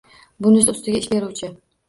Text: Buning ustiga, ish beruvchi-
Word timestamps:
Buning 0.45 0.71
ustiga, 0.73 1.03
ish 1.03 1.11
beruvchi- 1.13 1.53